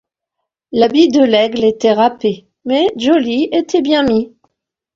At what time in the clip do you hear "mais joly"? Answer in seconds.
2.65-3.49